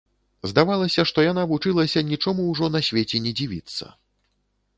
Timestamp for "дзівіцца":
3.43-3.85